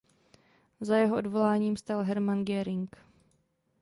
Za 0.81 0.97
jeho 0.97 1.17
odvoláním 1.17 1.77
stál 1.77 2.03
Hermann 2.03 2.45
Göring. 2.45 2.95